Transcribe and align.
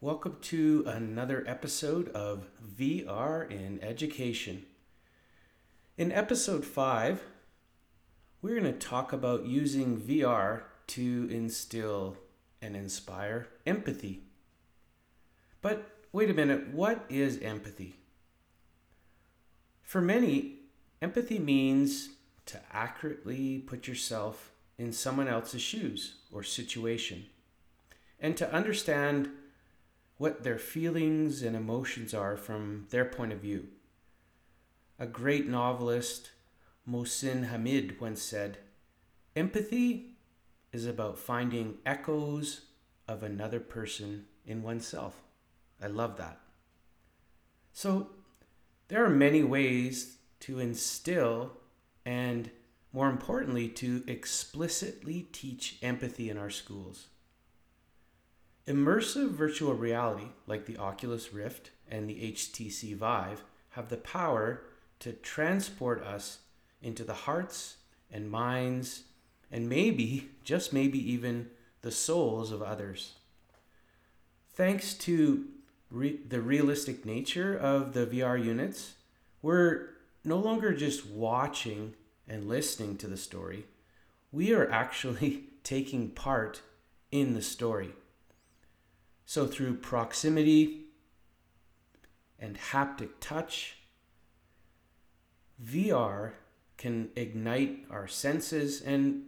Welcome 0.00 0.38
to 0.40 0.82
another 0.84 1.44
episode 1.46 2.08
of 2.08 2.48
VR 2.76 3.48
in 3.48 3.78
Education. 3.80 4.64
In 5.96 6.10
episode 6.10 6.64
5, 6.64 7.22
we're 8.42 8.58
going 8.58 8.72
to 8.72 8.76
talk 8.76 9.12
about 9.12 9.46
using 9.46 9.96
VR 9.96 10.62
to 10.88 11.28
instill 11.30 12.16
and 12.60 12.74
inspire 12.74 13.46
empathy. 13.64 14.24
But 15.62 15.88
wait 16.10 16.28
a 16.28 16.34
minute, 16.34 16.74
what 16.74 17.04
is 17.08 17.38
empathy? 17.38 17.94
For 19.82 20.00
many, 20.00 20.56
empathy 21.00 21.38
means 21.38 22.08
to 22.46 22.58
accurately 22.72 23.58
put 23.58 23.86
yourself 23.86 24.50
in 24.76 24.92
someone 24.92 25.28
else's 25.28 25.62
shoes 25.62 26.16
or 26.32 26.42
situation 26.42 27.26
and 28.20 28.36
to 28.36 28.52
understand 28.52 29.30
what 30.16 30.42
their 30.42 30.58
feelings 30.58 31.42
and 31.42 31.54
emotions 31.54 32.12
are 32.12 32.36
from 32.36 32.86
their 32.90 33.04
point 33.04 33.32
of 33.32 33.40
view. 33.40 33.68
A 34.98 35.06
great 35.06 35.46
novelist, 35.46 36.32
Mohsin 36.88 37.48
Hamid, 37.48 38.00
once 38.00 38.20
said, 38.20 38.58
Empathy 39.36 40.16
is 40.72 40.86
about 40.86 41.18
finding 41.18 41.78
echoes 41.86 42.62
of 43.06 43.22
another 43.22 43.60
person 43.60 44.26
in 44.44 44.62
oneself. 44.62 45.22
I 45.80 45.86
love 45.86 46.16
that. 46.16 46.40
So, 47.72 48.10
there 48.88 49.04
are 49.04 49.10
many 49.10 49.44
ways 49.44 50.16
to 50.40 50.58
instill 50.58 51.52
and, 52.04 52.50
more 52.92 53.08
importantly, 53.08 53.68
to 53.68 54.02
explicitly 54.08 55.28
teach 55.30 55.78
empathy 55.82 56.28
in 56.28 56.38
our 56.38 56.50
schools. 56.50 57.06
Immersive 58.68 59.30
virtual 59.30 59.72
reality, 59.72 60.26
like 60.46 60.66
the 60.66 60.76
Oculus 60.76 61.32
Rift 61.32 61.70
and 61.90 62.08
the 62.08 62.32
HTC 62.32 62.94
Vive, 62.94 63.42
have 63.70 63.88
the 63.88 63.96
power 63.96 64.62
to 64.98 65.12
transport 65.12 66.02
us 66.02 66.40
into 66.82 67.02
the 67.02 67.14
hearts 67.14 67.76
and 68.12 68.30
minds, 68.30 69.04
and 69.50 69.70
maybe, 69.70 70.28
just 70.44 70.74
maybe 70.74 70.98
even, 71.12 71.48
the 71.80 71.90
souls 71.90 72.52
of 72.52 72.60
others. 72.60 73.14
Thanks 74.52 74.92
to 74.94 75.46
re- 75.90 76.18
the 76.28 76.42
realistic 76.42 77.06
nature 77.06 77.56
of 77.56 77.94
the 77.94 78.04
VR 78.04 78.42
units, 78.42 78.96
we're 79.40 79.88
no 80.24 80.36
longer 80.36 80.74
just 80.74 81.06
watching 81.06 81.94
and 82.28 82.46
listening 82.46 82.98
to 82.98 83.06
the 83.06 83.16
story, 83.16 83.64
we 84.30 84.52
are 84.52 84.70
actually 84.70 85.44
taking 85.64 86.10
part 86.10 86.60
in 87.10 87.32
the 87.32 87.40
story. 87.40 87.92
So, 89.28 89.46
through 89.46 89.74
proximity 89.74 90.86
and 92.38 92.56
haptic 92.56 93.10
touch, 93.20 93.76
VR 95.62 96.32
can 96.78 97.10
ignite 97.14 97.84
our 97.90 98.08
senses 98.08 98.80
and 98.80 99.24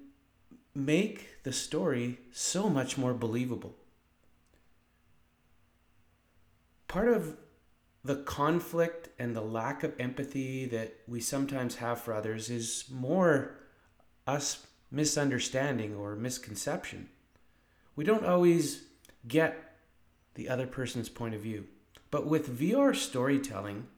make 0.75 1.43
the 1.43 1.53
story 1.53 2.17
so 2.33 2.71
much 2.71 2.97
more 2.97 3.13
believable. 3.13 3.75
Part 6.89 7.09
of 7.09 7.37
the 8.03 8.23
conflict 8.23 9.11
and 9.19 9.37
the 9.37 9.43
lack 9.43 9.83
of 9.83 9.93
empathy 10.01 10.65
that 10.65 10.95
we 11.09 11.21
sometimes 11.21 11.77
have 11.77 12.01
for 12.01 12.15
others 12.15 12.49
is 12.49 12.87
more 12.91 13.59
us 14.27 14.67
misunderstanding 14.91 15.95
or 15.95 16.17
misconception. 16.17 17.11
We 17.97 18.05
don't 18.05 18.25
always 18.25 18.85
get 19.29 19.67
the 20.41 20.49
other 20.49 20.67
person's 20.67 21.11
point 21.11 21.35
of 21.35 21.43
view. 21.43 21.67
But 22.11 22.27
with 22.27 22.59
VR 22.59 22.97
storytelling, 22.97 23.89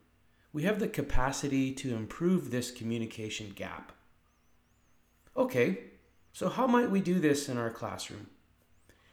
we 0.53 0.64
have 0.64 0.80
the 0.80 0.88
capacity 0.88 1.70
to 1.75 1.94
improve 1.94 2.50
this 2.50 2.72
communication 2.72 3.53
gap. 3.54 3.92
Okay, 5.36 5.78
so 6.32 6.48
how 6.48 6.66
might 6.66 6.91
we 6.91 7.00
do 7.00 7.20
this 7.20 7.48
in 7.48 7.58
our 7.58 7.70
classroom? 7.70 8.26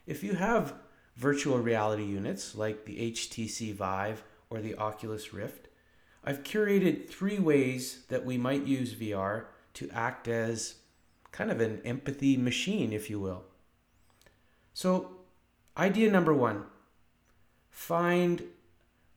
If 0.07 0.23
you 0.23 0.34
have 0.34 0.73
virtual 1.17 1.59
reality 1.59 2.03
units 2.03 2.56
like 2.56 2.85
the 2.85 3.12
HTC 3.12 3.75
Vive 3.75 4.23
or 4.50 4.59
the 4.59 4.73
Oculus 4.73 5.31
Rift, 5.31 5.67
I've 6.23 6.41
curated 6.41 7.09
three 7.09 7.38
ways 7.38 8.06
that 8.09 8.25
we 8.25 8.40
might 8.40 8.63
use 8.63 8.96
VR 8.96 9.46
to 9.75 9.88
act 9.91 10.28
as 10.28 10.78
kind 11.31 11.51
of 11.51 11.61
an 11.61 11.79
empathy 11.85 12.38
machine, 12.38 12.91
if 12.91 13.07
you 13.07 13.19
will. 13.19 13.44
So, 14.73 15.11
idea 15.78 16.09
number 16.09 16.34
one 16.34 16.66
find 17.79 18.44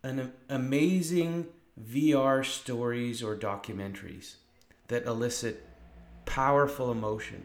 an 0.04 0.32
amazing 0.48 1.44
VR 1.78 2.44
stories 2.44 3.20
or 3.20 3.36
documentaries 3.36 4.36
that 4.86 5.04
elicit 5.04 5.66
powerful 6.26 6.92
emotion. 6.92 7.44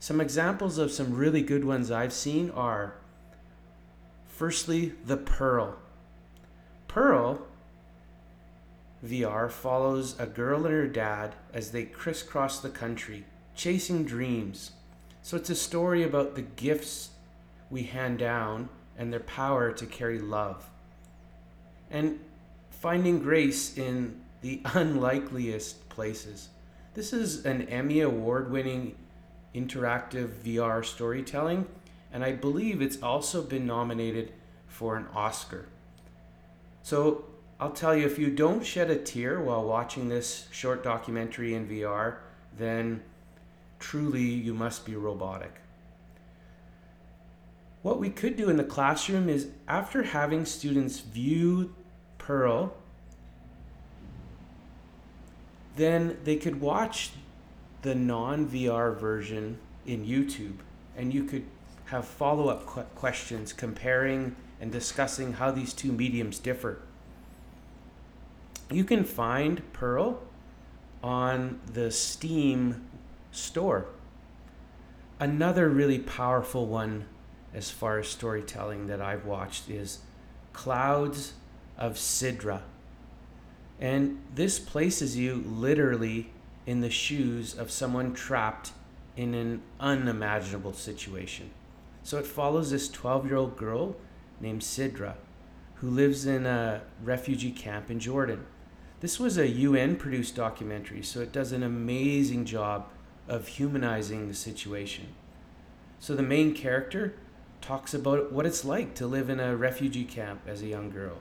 Some 0.00 0.22
examples 0.22 0.78
of 0.78 0.90
some 0.90 1.14
really 1.14 1.42
good 1.42 1.62
ones 1.62 1.90
I've 1.90 2.14
seen 2.14 2.50
are 2.52 2.96
firstly, 4.26 4.94
The 5.04 5.18
Pearl. 5.18 5.76
Pearl 6.88 7.46
VR 9.06 9.50
follows 9.50 10.18
a 10.18 10.26
girl 10.26 10.64
and 10.64 10.74
her 10.74 10.88
dad 10.88 11.34
as 11.52 11.70
they 11.70 11.84
crisscross 11.84 12.60
the 12.60 12.70
country, 12.70 13.26
chasing 13.54 14.04
dreams. 14.04 14.72
So 15.20 15.36
it's 15.36 15.50
a 15.50 15.54
story 15.54 16.02
about 16.02 16.34
the 16.34 16.42
gifts 16.42 17.10
we 17.70 17.82
hand 17.82 18.18
down 18.18 18.70
and 18.98 19.12
their 19.12 19.20
power 19.20 19.72
to 19.72 19.86
carry 19.86 20.18
love. 20.18 20.68
And 21.90 22.20
finding 22.70 23.20
grace 23.20 23.76
in 23.76 24.20
the 24.40 24.60
unlikeliest 24.74 25.88
places. 25.88 26.48
This 26.94 27.12
is 27.12 27.44
an 27.44 27.62
Emmy 27.62 28.00
Award 28.00 28.50
winning 28.50 28.94
interactive 29.54 30.28
VR 30.44 30.84
storytelling, 30.84 31.66
and 32.12 32.24
I 32.24 32.32
believe 32.32 32.82
it's 32.82 33.02
also 33.02 33.42
been 33.42 33.66
nominated 33.66 34.32
for 34.68 34.96
an 34.96 35.06
Oscar. 35.14 35.66
So 36.82 37.24
I'll 37.58 37.72
tell 37.72 37.96
you 37.96 38.04
if 38.04 38.18
you 38.18 38.30
don't 38.30 38.64
shed 38.64 38.90
a 38.90 38.96
tear 38.96 39.40
while 39.40 39.64
watching 39.64 40.08
this 40.08 40.48
short 40.50 40.84
documentary 40.84 41.54
in 41.54 41.66
VR, 41.66 42.16
then 42.58 43.02
truly 43.78 44.22
you 44.22 44.52
must 44.52 44.84
be 44.84 44.96
robotic. 44.96 45.54
What 47.84 48.00
we 48.00 48.08
could 48.08 48.34
do 48.34 48.48
in 48.48 48.56
the 48.56 48.64
classroom 48.64 49.28
is 49.28 49.48
after 49.68 50.04
having 50.04 50.46
students 50.46 51.00
view 51.00 51.74
Pearl, 52.16 52.72
then 55.76 56.16
they 56.24 56.36
could 56.36 56.62
watch 56.62 57.10
the 57.82 57.94
non 57.94 58.48
VR 58.48 58.98
version 58.98 59.58
in 59.84 60.06
YouTube 60.06 60.60
and 60.96 61.12
you 61.12 61.24
could 61.24 61.44
have 61.84 62.06
follow 62.06 62.48
up 62.48 62.64
qu- 62.64 62.84
questions 62.94 63.52
comparing 63.52 64.34
and 64.62 64.72
discussing 64.72 65.34
how 65.34 65.50
these 65.50 65.74
two 65.74 65.92
mediums 65.92 66.38
differ. 66.38 66.80
You 68.70 68.84
can 68.84 69.04
find 69.04 69.60
Pearl 69.74 70.22
on 71.02 71.60
the 71.70 71.90
Steam 71.90 72.86
store. 73.30 73.88
Another 75.20 75.68
really 75.68 75.98
powerful 75.98 76.64
one 76.66 77.04
as 77.54 77.70
far 77.70 77.98
as 77.98 78.08
storytelling 78.08 78.88
that 78.88 79.00
I've 79.00 79.24
watched 79.24 79.70
is 79.70 80.00
Clouds 80.52 81.34
of 81.78 81.94
Sidra. 81.94 82.62
And 83.80 84.20
this 84.34 84.58
places 84.58 85.16
you 85.16 85.44
literally 85.46 86.30
in 86.66 86.80
the 86.80 86.90
shoes 86.90 87.56
of 87.56 87.70
someone 87.70 88.14
trapped 88.14 88.72
in 89.16 89.34
an 89.34 89.62
unimaginable 89.78 90.72
situation. 90.72 91.50
So 92.02 92.18
it 92.18 92.26
follows 92.26 92.70
this 92.70 92.88
12 92.88 93.26
year 93.26 93.36
old 93.36 93.56
girl 93.56 93.96
named 94.40 94.62
Sidra 94.62 95.14
who 95.76 95.90
lives 95.90 96.26
in 96.26 96.46
a 96.46 96.82
refugee 97.02 97.50
camp 97.50 97.90
in 97.90 98.00
Jordan. 98.00 98.46
This 99.00 99.20
was 99.20 99.36
a 99.36 99.48
UN 99.48 99.96
produced 99.96 100.34
documentary, 100.34 101.02
so 101.02 101.20
it 101.20 101.32
does 101.32 101.52
an 101.52 101.62
amazing 101.62 102.46
job 102.46 102.88
of 103.28 103.48
humanizing 103.48 104.28
the 104.28 104.34
situation. 104.34 105.08
So 105.98 106.14
the 106.14 106.22
main 106.22 106.54
character 106.54 107.14
talks 107.64 107.94
about 107.94 108.30
what 108.30 108.44
it's 108.44 108.62
like 108.62 108.94
to 108.94 109.06
live 109.06 109.30
in 109.30 109.40
a 109.40 109.56
refugee 109.56 110.04
camp 110.04 110.42
as 110.46 110.60
a 110.60 110.66
young 110.66 110.90
girl. 110.90 111.16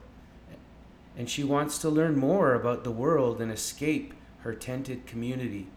And 1.18 1.30
she 1.30 1.42
wants 1.42 1.78
to 1.80 1.90
learn 1.90 2.18
more 2.18 2.54
about 2.54 2.84
the 2.84 2.92
world 2.92 3.40
and 3.40 3.50
escape 3.50 4.14
her 4.40 4.54
tented 4.54 5.06
community. 5.06 5.68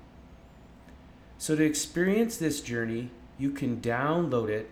So, 1.38 1.54
to 1.54 1.62
experience 1.62 2.36
this 2.36 2.60
journey, 2.60 3.10
you 3.38 3.50
can 3.50 3.80
download 3.80 4.48
it, 4.48 4.70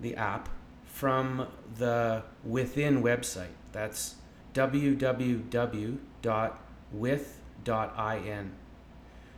the 0.00 0.14
app, 0.14 0.48
from 0.86 1.48
the 1.78 2.22
Within 2.44 3.02
website. 3.02 3.56
That's 3.72 4.14
www.with.in. 4.54 6.02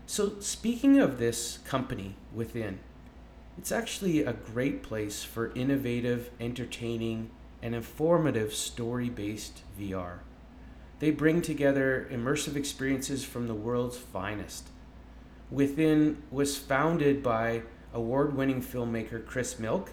So, 0.07 0.33
speaking 0.41 0.99
of 0.99 1.19
this 1.19 1.59
company, 1.65 2.17
Within, 2.35 2.81
it's 3.57 3.73
actually 3.73 4.25
a 4.25 4.33
great 4.33 4.83
place 4.83 5.23
for 5.23 5.53
innovative, 5.55 6.31
entertaining, 6.41 7.31
and 7.63 7.75
informative 7.75 8.53
story 8.53 9.09
based 9.09 9.63
VR. 9.79 10.19
They 10.99 11.11
bring 11.11 11.43
together 11.43 12.09
immersive 12.11 12.57
experiences 12.57 13.25
from 13.25 13.47
the 13.47 13.55
world's 13.55 13.99
finest. 13.99 14.69
Within 15.51 16.23
was 16.31 16.57
founded 16.57 17.23
by 17.23 17.63
award 17.93 18.37
winning 18.37 18.63
filmmaker 18.63 19.25
Chris 19.25 19.59
Milk, 19.59 19.91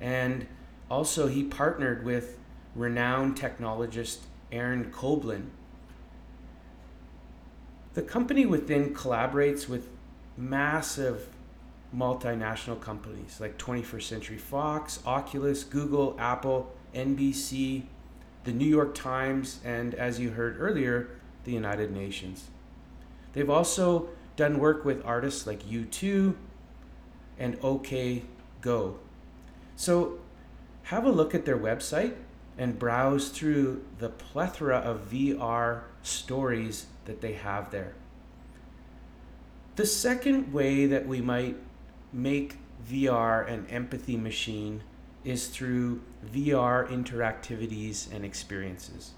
and 0.00 0.46
also 0.90 1.28
he 1.28 1.44
partnered 1.44 2.04
with 2.04 2.38
renowned 2.74 3.36
technologist 3.36 4.18
Aaron 4.50 4.90
Koblin. 4.90 5.50
The 7.94 8.02
company 8.02 8.44
within 8.44 8.92
collaborates 8.92 9.68
with 9.68 9.88
massive 10.36 11.28
multinational 11.94 12.80
companies 12.80 13.38
like 13.40 13.58
21st 13.58 14.02
Century 14.02 14.38
Fox, 14.38 15.00
Oculus, 15.06 15.64
Google, 15.64 16.16
Apple, 16.18 16.72
NBC, 16.94 17.84
the 18.44 18.52
New 18.52 18.66
York 18.66 18.94
Times, 18.94 19.60
and 19.64 19.94
as 19.94 20.18
you 20.20 20.30
heard 20.30 20.56
earlier, 20.60 21.10
the 21.44 21.52
United 21.52 21.92
Nations. 21.92 22.48
They've 23.32 23.50
also 23.50 24.08
done 24.36 24.58
work 24.58 24.84
with 24.84 25.04
artists 25.04 25.46
like 25.46 25.64
U2 25.64 26.34
and 27.38 27.58
OK 27.62 28.22
Go. 28.60 28.96
So 29.76 30.18
have 30.84 31.04
a 31.04 31.10
look 31.10 31.34
at 31.34 31.44
their 31.44 31.58
website 31.58 32.14
and 32.56 32.78
browse 32.78 33.30
through 33.30 33.84
the 33.98 34.08
plethora 34.08 34.78
of 34.78 35.10
VR 35.10 35.82
stories 36.02 36.86
that 37.06 37.20
they 37.20 37.32
have 37.32 37.70
there. 37.70 37.94
The 39.76 39.86
second 39.86 40.52
way 40.52 40.86
that 40.86 41.06
we 41.08 41.20
might 41.20 41.56
make 42.14 42.56
VR 42.88 43.48
an 43.50 43.66
empathy 43.68 44.16
machine 44.16 44.82
is 45.24 45.48
through 45.48 46.02
VR 46.32 46.88
interactivities 46.88 48.12
and 48.14 48.24
experiences. 48.24 49.12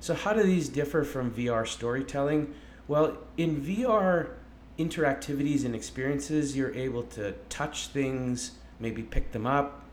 So, 0.00 0.14
how 0.14 0.32
do 0.32 0.42
these 0.42 0.68
differ 0.68 1.04
from 1.04 1.30
VR 1.30 1.66
storytelling? 1.66 2.54
Well, 2.88 3.18
in 3.36 3.62
VR 3.62 4.30
interactivities 4.78 5.64
and 5.64 5.74
experiences, 5.74 6.56
you're 6.56 6.74
able 6.74 7.04
to 7.04 7.32
touch 7.48 7.88
things, 7.88 8.52
maybe 8.80 9.02
pick 9.02 9.32
them 9.32 9.46
up. 9.46 9.86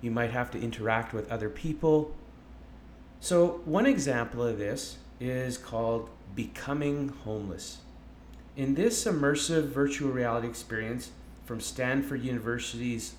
You 0.00 0.10
might 0.10 0.30
have 0.30 0.50
to 0.52 0.60
interact 0.60 1.12
with 1.12 1.30
other 1.30 1.48
people. 1.48 2.14
So, 3.20 3.60
one 3.64 3.86
example 3.86 4.42
of 4.42 4.58
this 4.58 4.98
is 5.20 5.58
called 5.58 6.10
Becoming 6.34 7.10
Homeless. 7.24 7.78
In 8.56 8.74
this 8.74 9.04
immersive 9.04 9.68
virtual 9.68 10.10
reality 10.10 10.48
experience 10.48 11.10
from 11.48 11.60
Stanford 11.60 12.22
University's 12.22 13.14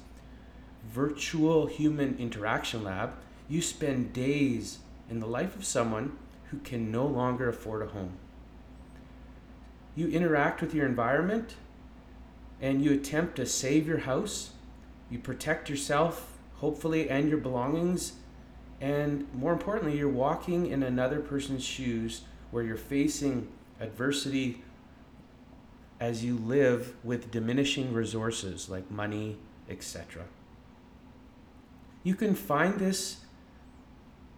Virtual 0.88 1.66
Human 1.66 2.16
Interaction 2.20 2.84
Lab, 2.84 3.16
you 3.50 3.60
spend 3.60 4.14
days 4.14 4.78
in 5.10 5.20
the 5.20 5.26
life 5.26 5.56
of 5.56 5.66
someone 5.66 6.16
who 6.52 6.60
can 6.60 6.92
no 6.92 7.08
longer 7.08 7.50
afford 7.50 7.82
a 7.82 7.88
home. 7.88 8.14
You 9.96 10.10
interact 10.10 10.62
with 10.62 10.76
your 10.76 10.86
environment 10.86 11.56
and 12.62 12.84
you 12.84 12.94
attempt 12.94 13.36
to 13.38 13.48
save 13.48 13.88
your 13.88 13.98
house. 13.98 14.52
You 15.10 15.18
protect 15.18 15.68
yourself, 15.68 16.38
hopefully, 16.58 17.10
and 17.10 17.30
your 17.30 17.40
belongings. 17.40 18.14
And 18.80 19.26
more 19.34 19.54
importantly, 19.54 19.98
you're 19.98 20.08
walking 20.08 20.68
in 20.68 20.84
another 20.84 21.20
person's 21.20 21.64
shoes 21.64 22.22
where 22.52 22.64
you're 22.64 22.78
facing 22.78 23.48
adversity 23.80 24.62
as 26.00 26.24
you 26.24 26.38
live 26.38 26.96
with 27.04 27.32
diminishing 27.32 27.94
resources 27.94 28.70
like 28.70 28.90
money, 28.90 29.38
etc. 29.70 30.24
You 32.04 32.16
can 32.16 32.36
find 32.36 32.80
this 32.80 33.18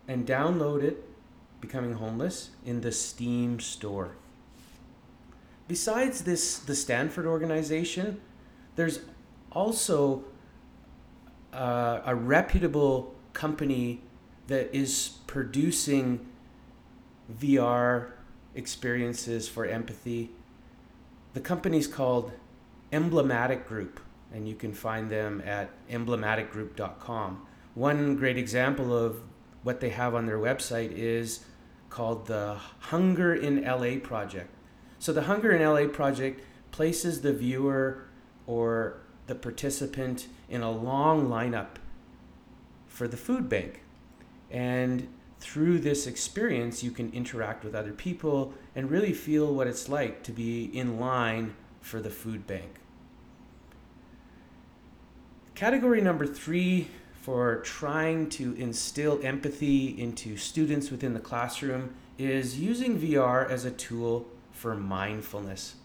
and 0.07 0.25
download 0.25 0.81
it, 0.81 1.03
Becoming 1.61 1.93
Homeless, 1.93 2.49
in 2.65 2.81
the 2.81 2.91
Steam 2.91 3.59
store. 3.59 4.15
Besides 5.67 6.23
this, 6.23 6.57
the 6.57 6.75
Stanford 6.75 7.25
organization, 7.25 8.19
there's 8.75 9.01
also 9.51 10.23
uh, 11.53 12.01
a 12.03 12.15
reputable 12.15 13.13
company 13.33 14.01
that 14.47 14.75
is 14.75 15.19
producing 15.27 16.25
VR 17.39 18.11
experiences 18.55 19.47
for 19.47 19.65
empathy 19.65 20.31
the 21.33 21.39
company's 21.39 21.87
called 21.87 22.31
Emblematic 22.91 23.67
Group, 23.67 23.99
and 24.33 24.47
you 24.47 24.55
can 24.55 24.73
find 24.73 25.09
them 25.09 25.41
at 25.45 25.69
emblematicgroup.com. 25.89 27.45
One 27.73 28.15
great 28.15 28.37
example 28.37 28.95
of 28.95 29.21
what 29.63 29.79
they 29.79 29.89
have 29.89 30.13
on 30.15 30.25
their 30.25 30.39
website 30.39 30.91
is 30.91 31.45
called 31.89 32.27
the 32.27 32.57
Hunger 32.79 33.33
in 33.33 33.63
LA 33.63 33.99
Project. 34.01 34.53
So, 34.99 35.13
the 35.13 35.23
Hunger 35.23 35.51
in 35.51 35.63
LA 35.63 35.91
Project 35.91 36.43
places 36.71 37.21
the 37.21 37.33
viewer 37.33 38.05
or 38.45 39.01
the 39.27 39.35
participant 39.35 40.27
in 40.49 40.61
a 40.61 40.71
long 40.71 41.27
lineup 41.27 41.77
for 42.87 43.07
the 43.07 43.17
food 43.17 43.47
bank. 43.47 43.83
And 44.49 45.07
through 45.41 45.79
this 45.79 46.05
experience, 46.05 46.83
you 46.83 46.91
can 46.91 47.11
interact 47.11 47.63
with 47.63 47.73
other 47.73 47.91
people 47.91 48.53
and 48.75 48.89
really 48.89 49.11
feel 49.11 49.53
what 49.53 49.67
it's 49.67 49.89
like 49.89 50.23
to 50.23 50.31
be 50.31 50.65
in 50.65 50.99
line 50.99 51.55
for 51.81 51.99
the 51.99 52.11
food 52.11 52.45
bank. 52.45 52.75
Category 55.55 55.99
number 55.99 56.27
three 56.27 56.87
for 57.21 57.57
trying 57.61 58.29
to 58.29 58.53
instill 58.55 59.19
empathy 59.23 59.99
into 59.99 60.37
students 60.37 60.91
within 60.91 61.13
the 61.13 61.19
classroom 61.19 61.93
is 62.17 62.59
using 62.59 62.99
VR 62.99 63.49
as 63.49 63.65
a 63.65 63.71
tool 63.71 64.27
for 64.51 64.75
mindfulness. 64.75 65.75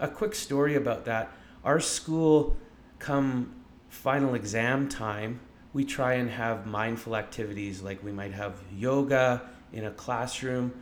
A 0.00 0.08
quick 0.08 0.34
story 0.34 0.74
about 0.74 1.04
that 1.04 1.32
our 1.64 1.80
school, 1.80 2.56
come 2.98 3.54
final 3.88 4.34
exam 4.34 4.88
time, 4.88 5.40
we 5.78 5.84
try 5.84 6.14
and 6.14 6.28
have 6.28 6.66
mindful 6.66 7.14
activities 7.14 7.82
like 7.82 8.02
we 8.02 8.10
might 8.10 8.32
have 8.32 8.54
yoga 8.76 9.40
in 9.72 9.84
a 9.84 9.92
classroom. 9.92 10.74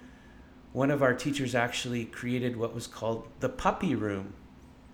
One 0.73 0.91
of 0.91 1.03
our 1.03 1.13
teachers 1.13 1.55
actually 1.55 2.07
created 2.07 2.57
what 2.57 2.75
was 2.75 2.87
called 2.87 3.29
the 3.41 3.51
puppy 3.51 3.95
room. 3.95 4.33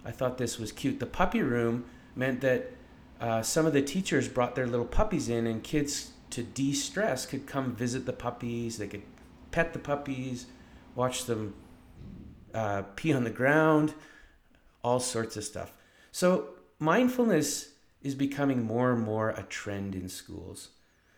I 0.05 0.11
thought 0.11 0.39
this 0.39 0.59
was 0.59 0.73
cute. 0.73 0.99
The 0.99 1.07
puppy 1.07 1.41
room 1.41 1.85
meant 2.17 2.41
that 2.41 2.73
uh, 3.21 3.43
some 3.43 3.65
of 3.65 3.75
the 3.75 3.81
teachers 3.81 4.27
brought 4.27 4.57
their 4.57 4.67
little 4.67 4.87
puppies 4.87 5.29
in, 5.29 5.47
and 5.47 5.63
kids 5.63 6.11
to 6.31 6.43
de 6.43 6.73
stress 6.73 7.25
could 7.25 7.47
come 7.47 7.73
visit 7.73 8.05
the 8.05 8.13
puppies. 8.13 8.79
They 8.79 8.89
could 8.89 9.05
pet 9.53 9.73
the 9.73 9.79
puppies, 9.79 10.47
watch 10.97 11.27
them 11.27 11.55
uh, 12.53 12.83
pee 12.97 13.13
on 13.13 13.23
the 13.23 13.31
ground, 13.31 13.95
all 14.83 14.99
sorts 14.99 15.37
of 15.37 15.45
stuff. 15.45 15.75
So, 16.11 16.55
mindfulness 16.81 17.72
is 18.03 18.15
becoming 18.15 18.65
more 18.65 18.93
and 18.93 19.03
more 19.03 19.31
a 19.31 19.43
trend 19.45 19.95
in 19.95 20.09
schools. 20.09 20.71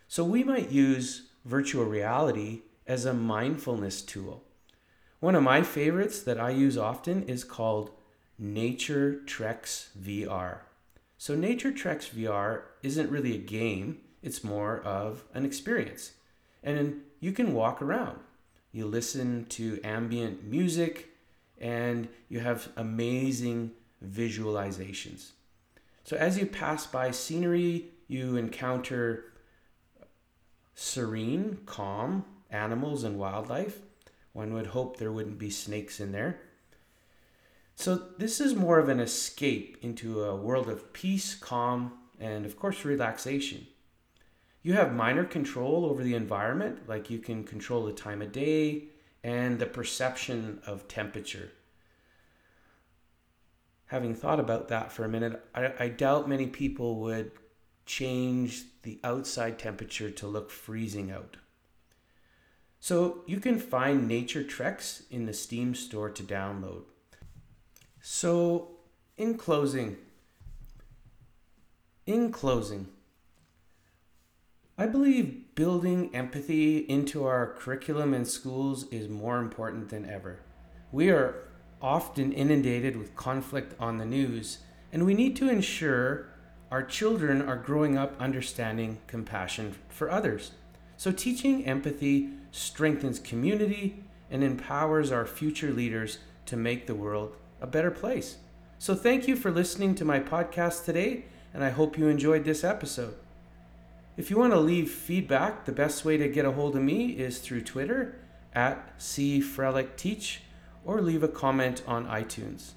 So 0.08 0.24
we 0.24 0.44
might 0.44 0.70
use 0.70 1.28
virtual 1.44 1.84
reality 1.84 2.62
as 2.86 3.04
a 3.04 3.14
mindfulness 3.14 4.02
tool. 4.02 4.42
One 5.20 5.34
of 5.34 5.42
my 5.42 5.62
favorites 5.62 6.22
that 6.22 6.38
I 6.38 6.50
use 6.50 6.76
often 6.76 7.22
is 7.24 7.44
called 7.44 7.90
Nature 8.38 9.20
Treks 9.26 9.90
VR. 9.98 10.58
So, 11.16 11.34
Nature 11.34 11.72
Treks 11.72 12.08
VR 12.08 12.62
isn't 12.82 13.10
really 13.10 13.34
a 13.34 13.38
game, 13.38 14.00
it's 14.22 14.44
more 14.44 14.80
of 14.80 15.24
an 15.32 15.46
experience. 15.46 16.12
And 16.62 17.02
you 17.20 17.32
can 17.32 17.54
walk 17.54 17.80
around. 17.80 18.18
You 18.72 18.86
listen 18.86 19.46
to 19.50 19.80
ambient 19.84 20.44
music 20.44 21.10
and 21.58 22.08
you 22.28 22.40
have 22.40 22.68
amazing 22.76 23.70
visualizations. 24.04 25.30
So 26.04 26.16
as 26.18 26.38
you 26.38 26.46
pass 26.46 26.86
by 26.86 27.10
scenery, 27.10 27.86
you 28.08 28.36
encounter 28.36 29.32
serene, 30.74 31.58
calm 31.64 32.24
animals 32.50 33.04
and 33.04 33.18
wildlife. 33.18 33.78
One 34.32 34.52
would 34.52 34.68
hope 34.68 34.96
there 34.96 35.12
wouldn't 35.12 35.38
be 35.38 35.50
snakes 35.50 36.00
in 36.00 36.12
there. 36.12 36.40
So 37.76 37.96
this 38.18 38.40
is 38.40 38.54
more 38.54 38.78
of 38.78 38.88
an 38.88 39.00
escape 39.00 39.78
into 39.80 40.22
a 40.22 40.36
world 40.36 40.68
of 40.68 40.92
peace, 40.92 41.34
calm, 41.34 41.92
and 42.20 42.44
of 42.44 42.58
course 42.58 42.84
relaxation. 42.84 43.66
You 44.62 44.74
have 44.74 44.94
minor 44.94 45.24
control 45.24 45.84
over 45.84 46.02
the 46.02 46.14
environment, 46.14 46.88
like 46.88 47.10
you 47.10 47.18
can 47.18 47.44
control 47.44 47.84
the 47.84 47.92
time 47.92 48.22
of 48.22 48.32
day 48.32 48.84
and 49.22 49.58
the 49.58 49.66
perception 49.66 50.60
of 50.66 50.86
temperature 50.86 51.50
having 53.86 54.14
thought 54.14 54.40
about 54.40 54.68
that 54.68 54.92
for 54.92 55.04
a 55.04 55.08
minute, 55.08 55.42
I, 55.54 55.72
I 55.78 55.88
doubt 55.88 56.28
many 56.28 56.46
people 56.46 57.00
would 57.00 57.32
change 57.86 58.64
the 58.82 58.98
outside 59.04 59.58
temperature 59.58 60.10
to 60.10 60.26
look 60.26 60.50
freezing 60.50 61.10
out. 61.10 61.36
So 62.80 63.22
you 63.26 63.40
can 63.40 63.58
find 63.58 64.06
Nature 64.06 64.44
Treks 64.44 65.04
in 65.10 65.26
the 65.26 65.32
Steam 65.32 65.74
store 65.74 66.10
to 66.10 66.22
download. 66.22 66.82
So, 68.02 68.72
in 69.16 69.38
closing, 69.38 69.96
in 72.04 72.30
closing, 72.30 72.88
I 74.76 74.86
believe 74.86 75.54
building 75.54 76.14
empathy 76.14 76.78
into 76.78 77.24
our 77.24 77.54
curriculum 77.54 78.12
in 78.12 78.26
schools 78.26 78.86
is 78.88 79.08
more 79.08 79.38
important 79.38 79.88
than 79.88 80.04
ever. 80.04 80.40
We 80.92 81.08
are 81.08 81.48
often 81.84 82.32
inundated 82.32 82.96
with 82.96 83.14
conflict 83.14 83.74
on 83.78 83.98
the 83.98 84.06
news, 84.06 84.60
and 84.90 85.04
we 85.04 85.12
need 85.12 85.36
to 85.36 85.50
ensure 85.50 86.26
our 86.70 86.82
children 86.82 87.42
are 87.42 87.58
growing 87.58 87.98
up 87.98 88.18
understanding 88.18 88.96
compassion 89.06 89.74
for 89.90 90.10
others. 90.10 90.52
So, 90.96 91.12
teaching 91.12 91.66
empathy 91.66 92.30
strengthens 92.52 93.18
community 93.18 94.02
and 94.30 94.42
empowers 94.42 95.12
our 95.12 95.26
future 95.26 95.72
leaders 95.72 96.20
to 96.46 96.56
make 96.56 96.86
the 96.86 96.94
world 96.94 97.36
a 97.60 97.66
better 97.66 97.90
place. 97.90 98.38
So, 98.78 98.94
thank 98.94 99.28
you 99.28 99.36
for 99.36 99.50
listening 99.50 99.94
to 99.96 100.06
my 100.06 100.20
podcast 100.20 100.86
today, 100.86 101.26
and 101.52 101.62
I 101.62 101.68
hope 101.68 101.98
you 101.98 102.08
enjoyed 102.08 102.46
this 102.46 102.64
episode. 102.64 103.14
If 104.16 104.30
you 104.30 104.38
want 104.38 104.54
to 104.54 104.58
leave 104.58 104.90
feedback, 104.90 105.66
the 105.66 105.72
best 105.72 106.02
way 106.02 106.16
to 106.16 106.28
get 106.28 106.46
a 106.46 106.52
hold 106.52 106.76
of 106.76 106.82
me 106.82 107.10
is 107.10 107.40
through 107.40 107.60
Twitter 107.60 108.16
at 108.54 108.98
cfrelicteach 108.98 110.38
or 110.84 111.00
leave 111.00 111.22
a 111.22 111.28
comment 111.28 111.82
on 111.86 112.06
iTunes. 112.06 112.72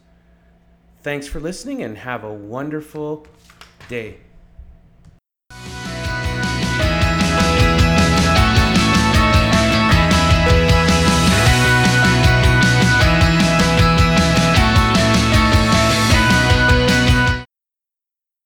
Thanks 1.01 1.27
for 1.27 1.39
listening 1.39 1.83
and 1.83 1.97
have 1.97 2.23
a 2.23 2.33
wonderful 2.33 3.27
day. 3.89 4.17